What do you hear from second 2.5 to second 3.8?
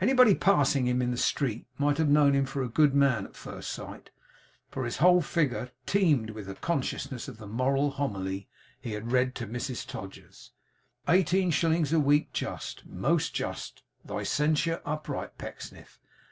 a good man at first